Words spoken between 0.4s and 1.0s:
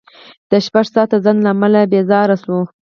د شپږ